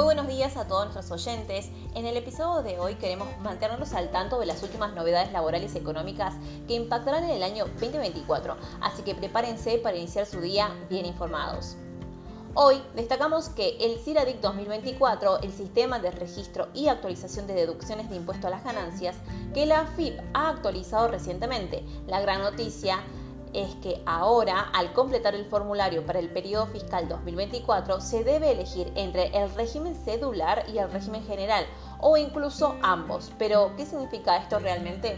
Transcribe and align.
Muy 0.00 0.14
buenos 0.14 0.28
días 0.28 0.56
a 0.56 0.66
todos 0.66 0.94
nuestros 0.94 1.10
oyentes. 1.10 1.68
En 1.94 2.06
el 2.06 2.16
episodio 2.16 2.62
de 2.62 2.78
hoy 2.78 2.94
queremos 2.94 3.28
mantenernos 3.42 3.92
al 3.92 4.10
tanto 4.10 4.40
de 4.40 4.46
las 4.46 4.62
últimas 4.62 4.94
novedades 4.94 5.30
laborales 5.30 5.74
y 5.74 5.78
económicas 5.78 6.36
que 6.66 6.72
impactarán 6.72 7.24
en 7.24 7.32
el 7.32 7.42
año 7.42 7.66
2024, 7.66 8.56
así 8.80 9.02
que 9.02 9.14
prepárense 9.14 9.76
para 9.76 9.98
iniciar 9.98 10.24
su 10.24 10.40
día 10.40 10.74
bien 10.88 11.04
informados. 11.04 11.76
Hoy 12.54 12.82
destacamos 12.96 13.50
que 13.50 13.76
el 13.78 13.98
CIRADIC 13.98 14.40
2024, 14.40 15.40
el 15.42 15.52
sistema 15.52 15.98
de 15.98 16.12
registro 16.12 16.68
y 16.72 16.88
actualización 16.88 17.46
de 17.46 17.52
deducciones 17.52 18.08
de 18.08 18.16
impuesto 18.16 18.46
a 18.46 18.50
las 18.50 18.64
ganancias, 18.64 19.16
que 19.52 19.66
la 19.66 19.80
AFIP 19.80 20.18
ha 20.32 20.48
actualizado 20.48 21.08
recientemente. 21.08 21.84
La 22.06 22.22
gran 22.22 22.40
noticia 22.40 23.00
es 23.52 23.74
que 23.76 24.02
ahora, 24.06 24.70
al 24.72 24.92
completar 24.92 25.34
el 25.34 25.44
formulario 25.46 26.04
para 26.06 26.18
el 26.18 26.30
periodo 26.30 26.66
fiscal 26.66 27.08
2024, 27.08 28.00
se 28.00 28.24
debe 28.24 28.52
elegir 28.52 28.92
entre 28.94 29.36
el 29.36 29.52
régimen 29.54 29.94
cedular 29.94 30.64
y 30.72 30.78
el 30.78 30.90
régimen 30.90 31.24
general, 31.24 31.66
o 32.00 32.16
incluso 32.16 32.76
ambos. 32.82 33.32
Pero, 33.38 33.72
¿qué 33.76 33.86
significa 33.86 34.36
esto 34.36 34.58
realmente? 34.58 35.16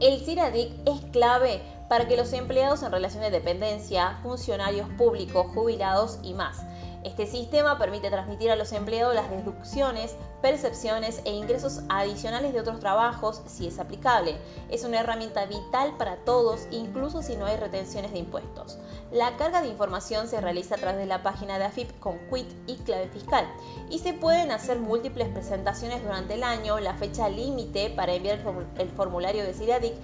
El 0.00 0.20
CIRADIC 0.24 0.72
es 0.86 1.00
clave 1.10 1.62
para 1.88 2.06
que 2.06 2.16
los 2.16 2.32
empleados 2.32 2.82
en 2.82 2.92
relación 2.92 3.22
de 3.22 3.30
dependencia, 3.30 4.18
funcionarios 4.22 4.88
públicos, 4.90 5.46
jubilados 5.54 6.18
y 6.22 6.34
más, 6.34 6.58
este 7.04 7.26
sistema 7.26 7.78
permite 7.78 8.10
transmitir 8.10 8.50
a 8.50 8.56
los 8.56 8.72
empleados 8.72 9.14
las 9.14 9.30
deducciones, 9.30 10.16
percepciones 10.42 11.20
e 11.24 11.32
ingresos 11.32 11.82
adicionales 11.88 12.52
de 12.52 12.60
otros 12.60 12.80
trabajos 12.80 13.42
si 13.46 13.66
es 13.66 13.78
aplicable. 13.78 14.36
Es 14.68 14.84
una 14.84 15.00
herramienta 15.00 15.46
vital 15.46 15.96
para 15.98 16.16
todos, 16.24 16.66
incluso 16.70 17.22
si 17.22 17.36
no 17.36 17.46
hay 17.46 17.56
retenciones 17.56 18.12
de 18.12 18.18
impuestos. 18.18 18.78
La 19.12 19.36
carga 19.36 19.62
de 19.62 19.68
información 19.68 20.28
se 20.28 20.40
realiza 20.40 20.74
a 20.74 20.78
través 20.78 20.98
de 20.98 21.06
la 21.06 21.22
página 21.22 21.58
de 21.58 21.64
AFIP 21.64 21.98
con 22.00 22.18
quit 22.28 22.48
y 22.66 22.74
clave 22.76 23.08
fiscal 23.08 23.46
y 23.88 24.00
se 24.00 24.12
pueden 24.12 24.50
hacer 24.50 24.78
múltiples 24.78 25.28
presentaciones 25.28 26.02
durante 26.02 26.34
el 26.34 26.42
año. 26.42 26.80
La 26.80 26.94
fecha 26.94 27.28
límite 27.28 27.90
para 27.90 28.14
enviar 28.14 28.40
el 28.78 28.90
formulario 28.90 29.44
de 29.44 29.54
CIRADIC 29.54 29.94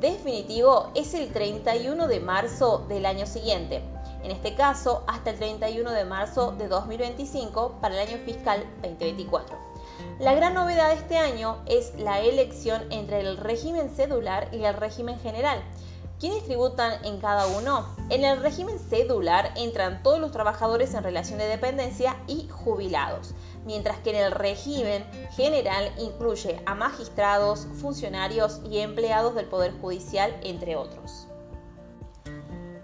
definitivo 0.00 0.90
es 0.94 1.14
el 1.14 1.32
31 1.32 2.08
de 2.08 2.20
marzo 2.20 2.84
del 2.88 3.06
año 3.06 3.26
siguiente 3.26 3.82
en 4.22 4.30
este 4.30 4.54
caso 4.54 5.04
hasta 5.06 5.30
el 5.30 5.36
31 5.36 5.90
de 5.90 6.04
marzo 6.04 6.52
de 6.52 6.68
2025 6.68 7.78
para 7.80 7.94
el 8.00 8.08
año 8.08 8.18
fiscal 8.24 8.64
2024. 8.82 9.56
La 10.18 10.34
gran 10.34 10.54
novedad 10.54 10.88
de 10.88 10.96
este 10.96 11.16
año 11.16 11.58
es 11.66 11.94
la 11.98 12.20
elección 12.20 12.82
entre 12.90 13.20
el 13.20 13.36
régimen 13.36 13.90
cedular 13.90 14.48
y 14.52 14.64
el 14.64 14.74
régimen 14.74 15.18
general. 15.20 15.62
¿Quiénes 16.20 16.44
tributan 16.44 17.02
en 17.06 17.18
cada 17.18 17.46
uno? 17.46 17.86
En 18.10 18.24
el 18.24 18.42
régimen 18.42 18.78
cedular 18.78 19.54
entran 19.56 20.02
todos 20.02 20.20
los 20.20 20.32
trabajadores 20.32 20.92
en 20.92 21.02
relación 21.02 21.38
de 21.38 21.46
dependencia 21.46 22.14
y 22.26 22.46
jubilados, 22.48 23.34
mientras 23.64 23.98
que 24.00 24.10
en 24.10 24.16
el 24.16 24.32
régimen 24.32 25.02
general 25.34 25.90
incluye 25.98 26.60
a 26.66 26.74
magistrados, 26.74 27.66
funcionarios 27.80 28.60
y 28.70 28.80
empleados 28.80 29.34
del 29.34 29.46
Poder 29.46 29.72
Judicial, 29.80 30.38
entre 30.42 30.76
otros. 30.76 31.29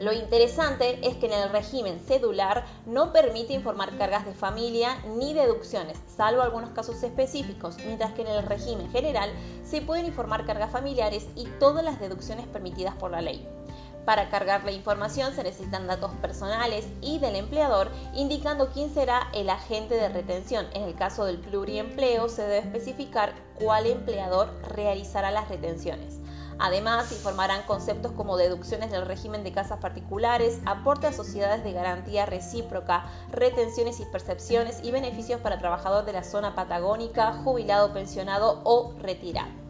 Lo 0.07 0.13
interesante 0.13 1.01
es 1.03 1.17
que 1.17 1.27
en 1.27 1.33
el 1.33 1.51
régimen 1.51 1.99
cedular 1.99 2.65
no 2.87 3.13
permite 3.13 3.55
informar 3.55 3.99
cargas 3.99 4.25
de 4.25 4.35
familia 4.35 5.03
ni 5.17 5.35
deducciones, 5.35 5.99
salvo 6.07 6.43
algunos 6.43 6.71
casos 6.71 7.03
específicos, 7.03 7.77
mientras 7.85 8.13
que 8.13 8.23
en 8.23 8.29
el 8.29 8.45
régimen 8.45 8.89
general 8.93 9.33
se 9.65 9.83
pueden 9.83 10.07
informar 10.07 10.47
cargas 10.47 10.71
familiares 10.71 11.27
y 11.35 11.47
todas 11.59 11.83
las 11.83 11.99
deducciones 11.99 12.47
permitidas 12.47 12.95
por 12.95 13.11
la 13.11 13.21
ley. 13.21 13.49
Para 14.05 14.29
cargar 14.29 14.63
la 14.63 14.71
información 14.71 15.35
se 15.35 15.43
necesitan 15.43 15.89
datos 15.89 16.13
personales 16.23 16.87
y 17.01 17.19
del 17.19 17.35
empleador, 17.35 17.91
indicando 18.15 18.71
quién 18.73 18.95
será 18.95 19.29
el 19.35 19.51
agente 19.51 19.97
de 19.97 20.09
retención. 20.09 20.67
En 20.75 20.85
el 20.85 20.95
caso 20.95 21.25
del 21.25 21.41
pluriempleo 21.41 22.29
se 22.29 22.43
debe 22.43 22.59
especificar 22.59 23.35
cuál 23.59 23.87
empleador 23.87 24.53
realizará 24.69 25.33
las 25.33 25.49
retenciones. 25.49 26.21
Además, 26.59 27.13
informarán 27.13 27.63
conceptos 27.63 28.13
como 28.13 28.37
deducciones 28.37 28.91
del 28.91 29.05
régimen 29.05 29.45
de 29.45 29.53
casas 29.53 29.79
particulares, 29.79 30.61
aporte 30.65 31.07
a 31.07 31.13
sociedades 31.13 31.63
de 31.65 31.73
garantía 31.73 32.25
recíproca, 32.25 33.05
retenciones 33.31 34.01
y 34.01 34.07
percepciones 34.07 34.81
y 34.83 34.91
beneficios 34.91 35.41
para 35.41 35.59
trabajador 35.59 36.05
de 36.07 36.15
la 36.15 36.25
zona 36.25 36.55
patagónica, 36.55 37.35
jubilado, 37.45 37.93
pensionado 37.93 38.63
o 38.65 38.95
retirado. 39.01 39.67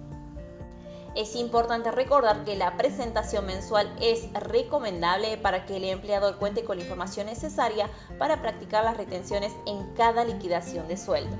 Es 1.16 1.34
importante 1.34 1.90
recordar 1.90 2.44
que 2.44 2.56
la 2.56 2.76
presentación 2.76 3.46
mensual 3.46 3.90
es 4.02 4.30
recomendable 4.34 5.38
para 5.38 5.64
que 5.64 5.78
el 5.78 5.84
empleador 5.84 6.36
cuente 6.36 6.62
con 6.62 6.76
la 6.76 6.82
información 6.82 7.26
necesaria 7.26 7.88
para 8.18 8.42
practicar 8.42 8.84
las 8.84 8.98
retenciones 8.98 9.52
en 9.66 9.94
cada 9.94 10.24
liquidación 10.24 10.86
de 10.88 10.98
sueldo. 10.98 11.34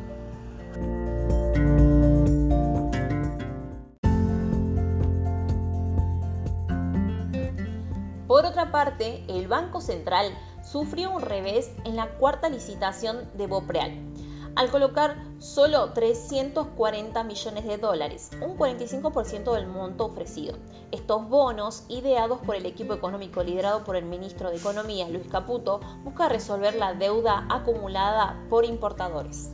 Otra 8.56 8.72
parte, 8.72 9.22
el 9.28 9.48
Banco 9.48 9.82
Central 9.82 10.32
sufrió 10.64 11.10
un 11.10 11.20
revés 11.20 11.70
en 11.84 11.94
la 11.94 12.08
cuarta 12.16 12.48
licitación 12.48 13.28
de 13.34 13.46
Bopreal, 13.46 13.92
al 14.54 14.70
colocar 14.70 15.18
solo 15.38 15.92
340 15.92 17.22
millones 17.22 17.66
de 17.66 17.76
dólares, 17.76 18.30
un 18.40 18.56
45% 18.56 19.52
del 19.52 19.66
monto 19.66 20.06
ofrecido. 20.06 20.56
Estos 20.90 21.28
bonos, 21.28 21.84
ideados 21.88 22.38
por 22.46 22.56
el 22.56 22.64
equipo 22.64 22.94
económico 22.94 23.42
liderado 23.42 23.84
por 23.84 23.94
el 23.94 24.06
ministro 24.06 24.48
de 24.48 24.56
Economía, 24.56 25.06
Luis 25.10 25.28
Caputo, 25.30 25.80
busca 26.02 26.30
resolver 26.30 26.76
la 26.76 26.94
deuda 26.94 27.46
acumulada 27.50 28.42
por 28.48 28.64
importadores. 28.64 29.50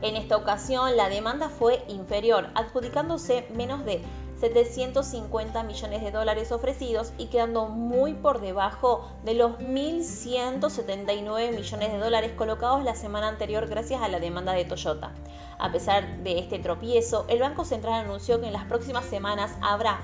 En 0.00 0.14
esta 0.14 0.36
ocasión, 0.36 0.96
la 0.96 1.08
demanda 1.08 1.48
fue 1.48 1.84
inferior, 1.88 2.50
adjudicándose 2.54 3.48
menos 3.52 3.84
de 3.84 4.00
750 4.40 5.62
millones 5.64 6.02
de 6.02 6.10
dólares 6.10 6.52
ofrecidos 6.52 7.12
y 7.18 7.26
quedando 7.26 7.66
muy 7.66 8.14
por 8.14 8.40
debajo 8.40 9.08
de 9.24 9.34
los 9.34 9.58
1.179 9.58 11.54
millones 11.54 11.92
de 11.92 11.98
dólares 11.98 12.32
colocados 12.36 12.84
la 12.84 12.94
semana 12.94 13.28
anterior 13.28 13.66
gracias 13.66 14.02
a 14.02 14.08
la 14.08 14.20
demanda 14.20 14.52
de 14.52 14.64
Toyota. 14.64 15.12
A 15.58 15.72
pesar 15.72 16.18
de 16.22 16.38
este 16.38 16.58
tropiezo, 16.58 17.24
el 17.28 17.40
Banco 17.40 17.64
Central 17.64 18.04
anunció 18.04 18.40
que 18.40 18.46
en 18.46 18.52
las 18.52 18.66
próximas 18.66 19.04
semanas 19.04 19.56
habrá 19.60 20.00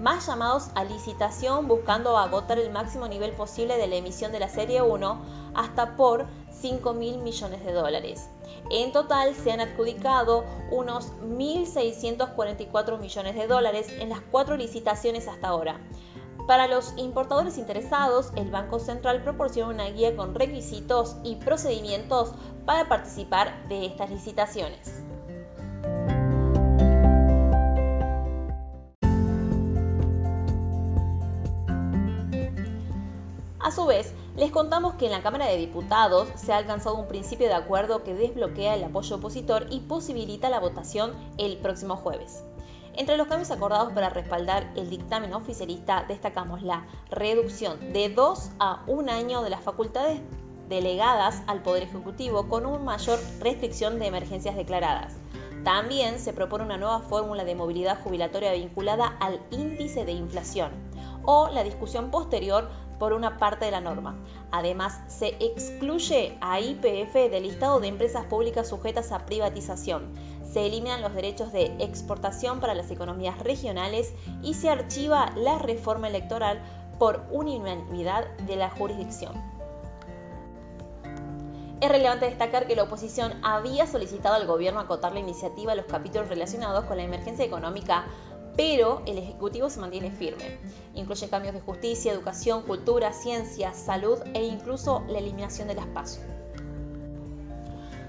más 0.00 0.26
llamados 0.26 0.70
a 0.74 0.84
licitación 0.84 1.68
buscando 1.68 2.16
agotar 2.16 2.58
el 2.58 2.70
máximo 2.70 3.08
nivel 3.08 3.32
posible 3.32 3.76
de 3.76 3.86
la 3.86 3.96
emisión 3.96 4.32
de 4.32 4.40
la 4.40 4.48
Serie 4.48 4.82
1 4.82 5.52
hasta 5.54 5.96
por 5.96 6.26
5 6.50 6.94
mil 6.94 7.18
millones 7.18 7.64
de 7.64 7.72
dólares. 7.72 8.28
En 8.70 8.92
total 8.92 9.34
se 9.34 9.52
han 9.52 9.60
adjudicado 9.60 10.44
unos 10.70 11.12
1.644 11.22 12.98
millones 12.98 13.34
de 13.34 13.46
dólares 13.46 13.88
en 13.98 14.08
las 14.08 14.20
cuatro 14.30 14.56
licitaciones 14.56 15.28
hasta 15.28 15.48
ahora. 15.48 15.80
Para 16.46 16.68
los 16.68 16.92
importadores 16.96 17.56
interesados, 17.56 18.30
el 18.36 18.50
Banco 18.50 18.78
Central 18.78 19.22
proporciona 19.22 19.72
una 19.72 19.88
guía 19.88 20.14
con 20.14 20.34
requisitos 20.34 21.16
y 21.24 21.36
procedimientos 21.36 22.32
para 22.66 22.88
participar 22.88 23.66
de 23.68 23.86
estas 23.86 24.10
licitaciones. 24.10 25.03
A 33.64 33.70
su 33.70 33.86
vez, 33.86 34.12
les 34.36 34.50
contamos 34.50 34.96
que 34.96 35.06
en 35.06 35.12
la 35.12 35.22
Cámara 35.22 35.46
de 35.46 35.56
Diputados 35.56 36.28
se 36.34 36.52
ha 36.52 36.58
alcanzado 36.58 36.96
un 36.96 37.08
principio 37.08 37.46
de 37.46 37.54
acuerdo 37.54 38.04
que 38.04 38.12
desbloquea 38.12 38.74
el 38.74 38.84
apoyo 38.84 39.16
opositor 39.16 39.68
y 39.70 39.80
posibilita 39.80 40.50
la 40.50 40.60
votación 40.60 41.14
el 41.38 41.56
próximo 41.56 41.96
jueves. 41.96 42.44
Entre 42.92 43.16
los 43.16 43.26
cambios 43.26 43.50
acordados 43.50 43.94
para 43.94 44.10
respaldar 44.10 44.70
el 44.76 44.90
dictamen 44.90 45.32
oficialista 45.32 46.04
destacamos 46.06 46.62
la 46.62 46.84
reducción 47.08 47.94
de 47.94 48.10
dos 48.10 48.50
a 48.58 48.82
un 48.86 49.08
año 49.08 49.42
de 49.42 49.48
las 49.48 49.62
facultades 49.62 50.20
delegadas 50.68 51.42
al 51.46 51.62
Poder 51.62 51.84
Ejecutivo 51.84 52.50
con 52.50 52.66
una 52.66 52.80
mayor 52.80 53.18
restricción 53.40 53.98
de 53.98 54.08
emergencias 54.08 54.56
declaradas. 54.56 55.14
También 55.64 56.18
se 56.18 56.34
propone 56.34 56.64
una 56.64 56.76
nueva 56.76 57.00
fórmula 57.00 57.44
de 57.44 57.54
movilidad 57.54 58.02
jubilatoria 58.02 58.52
vinculada 58.52 59.16
al 59.20 59.40
índice 59.50 60.04
de 60.04 60.12
inflación 60.12 60.70
o 61.24 61.48
la 61.48 61.64
discusión 61.64 62.10
posterior 62.10 62.68
por 62.98 63.12
una 63.12 63.38
parte 63.38 63.64
de 63.64 63.70
la 63.70 63.80
norma. 63.80 64.16
Además, 64.50 65.00
se 65.08 65.36
excluye 65.40 66.36
a 66.40 66.60
IPF 66.60 67.14
del 67.30 67.44
listado 67.44 67.80
de 67.80 67.88
empresas 67.88 68.26
públicas 68.26 68.68
sujetas 68.68 69.12
a 69.12 69.26
privatización. 69.26 70.12
Se 70.50 70.66
eliminan 70.66 71.02
los 71.02 71.14
derechos 71.14 71.52
de 71.52 71.74
exportación 71.80 72.60
para 72.60 72.74
las 72.74 72.90
economías 72.90 73.38
regionales 73.40 74.14
y 74.42 74.54
se 74.54 74.70
archiva 74.70 75.32
la 75.36 75.58
reforma 75.58 76.08
electoral 76.08 76.62
por 76.98 77.24
unanimidad 77.30 78.28
de 78.46 78.56
la 78.56 78.70
jurisdicción. 78.70 79.32
Es 81.80 81.90
relevante 81.90 82.24
destacar 82.24 82.66
que 82.66 82.76
la 82.76 82.84
oposición 82.84 83.34
había 83.42 83.86
solicitado 83.86 84.36
al 84.36 84.46
gobierno 84.46 84.80
acotar 84.80 85.12
la 85.12 85.20
iniciativa 85.20 85.72
a 85.72 85.74
los 85.74 85.84
capítulos 85.84 86.28
relacionados 86.28 86.84
con 86.84 86.96
la 86.96 87.02
emergencia 87.02 87.44
económica 87.44 88.06
pero 88.56 89.02
el 89.06 89.18
Ejecutivo 89.18 89.68
se 89.70 89.80
mantiene 89.80 90.10
firme. 90.10 90.58
Incluye 90.94 91.28
cambios 91.28 91.54
de 91.54 91.60
justicia, 91.60 92.12
educación, 92.12 92.62
cultura, 92.62 93.12
ciencia, 93.12 93.74
salud 93.74 94.18
e 94.34 94.44
incluso 94.44 95.02
la 95.08 95.18
eliminación 95.18 95.68
de 95.68 95.74
las 95.74 95.86
pasos. 95.86 96.20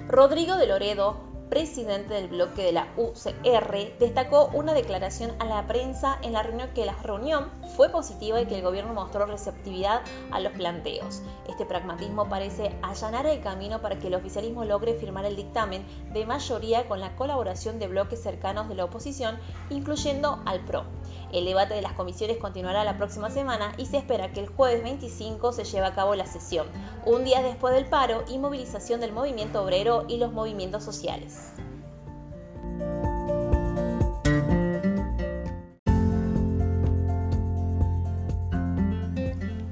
Rodrigo 0.07 0.55
de 0.57 0.67
Loredo, 0.67 1.17
presidente 1.49 2.13
del 2.13 2.27
bloque 2.27 2.63
de 2.63 2.71
la 2.71 2.87
UCR, 2.97 3.97
destacó 3.99 4.49
una 4.53 4.73
declaración 4.73 5.31
a 5.39 5.45
la 5.45 5.67
prensa 5.67 6.17
en 6.21 6.33
la 6.33 6.43
reunión 6.43 6.69
que 6.73 6.85
la 6.85 6.93
reunión 7.03 7.49
fue 7.75 7.89
positiva 7.89 8.41
y 8.41 8.45
que 8.45 8.55
el 8.55 8.61
gobierno 8.61 8.93
mostró 8.93 9.25
receptividad 9.25 10.01
a 10.31 10.39
los 10.39 10.53
planteos. 10.53 11.21
Este 11.47 11.65
pragmatismo 11.65 12.27
parece 12.29 12.75
allanar 12.81 13.25
el 13.25 13.41
camino 13.41 13.81
para 13.81 13.99
que 13.99 14.07
el 14.07 14.15
oficialismo 14.15 14.65
logre 14.65 14.95
firmar 14.95 15.25
el 15.25 15.35
dictamen 15.35 15.85
de 16.13 16.25
mayoría 16.25 16.87
con 16.87 16.99
la 16.99 17.15
colaboración 17.15 17.79
de 17.79 17.87
bloques 17.87 18.21
cercanos 18.21 18.67
de 18.67 18.75
la 18.75 18.85
oposición, 18.85 19.39
incluyendo 19.69 20.41
al 20.45 20.65
PRO. 20.65 20.85
El 21.31 21.45
debate 21.45 21.73
de 21.73 21.81
las 21.81 21.93
comisiones 21.93 22.37
continuará 22.37 22.83
la 22.83 22.97
próxima 22.97 23.29
semana 23.29 23.73
y 23.77 23.85
se 23.85 23.97
espera 23.97 24.31
que 24.31 24.39
el 24.39 24.47
jueves 24.47 24.83
25 24.83 25.51
se 25.51 25.63
lleve 25.65 25.85
a 25.85 25.95
cabo 25.95 26.15
la 26.15 26.25
sesión, 26.25 26.67
un 27.05 27.23
día 27.23 27.41
después 27.41 27.73
del 27.73 27.85
paro 27.85 28.23
y 28.27 28.37
movilización 28.37 29.01
del 29.01 29.11
movimiento 29.11 29.63
obrero 29.63 30.05
y 30.07 30.17
los 30.17 30.31
movimientos 30.31 30.83
sociales. 30.83 31.34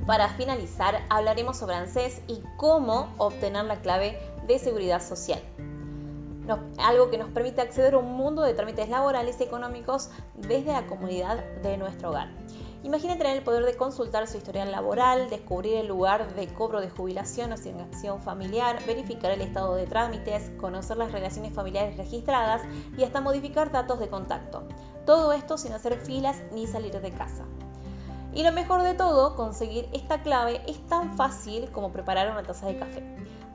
Para 0.06 0.30
finalizar, 0.30 1.02
hablaremos 1.10 1.58
sobre 1.58 1.76
ANSES 1.76 2.22
y 2.28 2.42
cómo 2.58 3.14
obtener 3.18 3.66
la 3.66 3.82
clave 3.82 4.20
de 4.48 4.60
seguridad 4.60 5.02
social 5.02 5.42
algo 6.78 7.10
que 7.10 7.18
nos 7.18 7.30
permite 7.30 7.62
acceder 7.62 7.94
a 7.94 7.98
un 7.98 8.14
mundo 8.16 8.42
de 8.42 8.54
trámites 8.54 8.90
laborales 8.90 9.40
y 9.40 9.44
económicos 9.44 10.10
desde 10.36 10.74
la 10.74 10.86
comunidad 10.86 11.44
de 11.62 11.78
nuestro 11.78 12.10
hogar. 12.10 12.30
Imagina 12.84 13.18
tener 13.18 13.38
el 13.38 13.44
poder 13.44 13.64
de 13.64 13.78
consultar 13.78 14.28
su 14.28 14.36
historial 14.36 14.70
laboral, 14.70 15.30
descubrir 15.30 15.76
el 15.78 15.88
lugar 15.88 16.36
de 16.36 16.48
cobro 16.48 16.82
de 16.82 16.90
jubilación 16.90 17.52
o 17.52 17.54
asignación 17.54 18.22
familiar, 18.22 18.78
verificar 18.86 19.32
el 19.32 19.40
estado 19.40 19.76
de 19.76 19.88
trámites, 19.88 20.52
conocer 20.60 20.98
las 20.98 21.14
relaciones 21.14 21.54
familiares 21.54 21.96
registradas 21.96 22.62
y 22.98 23.04
hasta 23.04 23.22
modificar 23.22 23.72
datos 23.72 24.00
de 24.00 24.10
contacto. 24.10 24.64
Todo 25.06 25.32
esto 25.32 25.58
sin 25.58 25.72
hacer 25.72 25.98
filas 25.98 26.44
ni 26.52 26.68
salir 26.68 27.00
de 27.00 27.12
casa. 27.12 27.46
Y 28.34 28.44
lo 28.44 28.52
mejor 28.52 28.82
de 28.82 28.96
todo, 28.96 29.36
conseguir 29.36 29.88
esta 29.94 30.22
clave 30.22 30.62
es 30.68 30.86
tan 30.88 31.16
fácil 31.16 31.72
como 31.72 31.94
preparar 31.94 32.32
una 32.32 32.44
taza 32.44 32.68
de 32.68 32.78
café. 32.78 33.04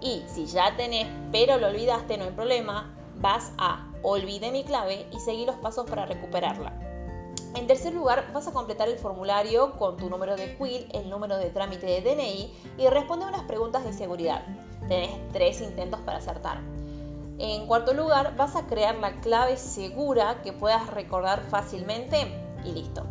Y 0.01 0.23
si 0.27 0.45
ya 0.45 0.75
tenés, 0.77 1.07
pero 1.31 1.57
lo 1.57 1.67
olvidaste, 1.67 2.17
no 2.17 2.25
hay 2.25 2.31
problema, 2.31 2.93
vas 3.19 3.51
a 3.57 3.85
Olvide 4.01 4.51
mi 4.51 4.63
clave 4.63 5.07
y 5.11 5.19
seguir 5.19 5.47
los 5.47 5.57
pasos 5.57 5.89
para 5.89 6.05
recuperarla. 6.05 6.71
En 7.55 7.67
tercer 7.67 7.93
lugar, 7.93 8.31
vas 8.33 8.47
a 8.47 8.53
completar 8.53 8.87
el 8.87 8.97
formulario 8.97 9.73
con 9.73 9.97
tu 9.97 10.09
número 10.09 10.37
de 10.37 10.55
quill, 10.57 10.87
el 10.93 11.09
número 11.09 11.37
de 11.37 11.49
trámite 11.49 11.85
de 11.85 12.01
DNI 12.01 12.53
y 12.77 12.87
responde 12.87 13.25
unas 13.25 13.43
preguntas 13.43 13.83
de 13.83 13.91
seguridad. 13.91 14.45
Tenés 14.89 15.11
tres 15.31 15.61
intentos 15.61 16.01
para 16.01 16.17
acertar. 16.17 16.59
En 17.37 17.67
cuarto 17.67 17.93
lugar, 17.93 18.35
vas 18.35 18.57
a 18.57 18.67
crear 18.67 18.95
la 18.95 19.13
clave 19.21 19.55
segura 19.55 20.41
que 20.43 20.51
puedas 20.51 20.87
recordar 20.87 21.41
fácilmente 21.49 22.27
y 22.65 22.73
listo. 22.73 23.05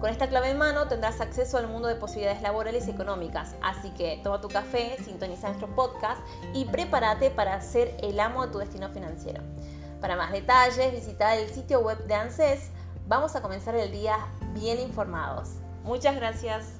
Con 0.00 0.10
esta 0.10 0.28
clave 0.28 0.50
en 0.50 0.58
mano 0.58 0.88
tendrás 0.88 1.20
acceso 1.20 1.58
al 1.58 1.68
mundo 1.68 1.88
de 1.88 1.96
posibilidades 1.96 2.40
laborales 2.40 2.86
y 2.86 2.90
económicas, 2.90 3.54
así 3.62 3.90
que 3.90 4.20
toma 4.22 4.40
tu 4.40 4.48
café, 4.48 4.96
sintoniza 5.04 5.48
nuestro 5.48 5.68
podcast 5.74 6.20
y 6.54 6.64
prepárate 6.66 7.30
para 7.30 7.60
ser 7.60 7.94
el 8.02 8.18
amo 8.20 8.46
de 8.46 8.52
tu 8.52 8.58
destino 8.58 8.88
financiero. 8.88 9.42
Para 10.00 10.16
más 10.16 10.32
detalles, 10.32 10.92
visita 10.92 11.36
el 11.36 11.50
sitio 11.50 11.80
web 11.80 11.98
de 12.06 12.14
ANSES 12.14 12.70
vamos 13.08 13.36
a 13.36 13.42
comenzar 13.42 13.74
el 13.76 13.90
día 13.92 14.16
bien 14.54 14.80
informados. 14.80 15.50
Muchas 15.84 16.16
gracias. 16.16 16.74